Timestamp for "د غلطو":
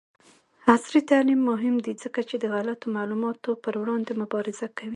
2.39-2.85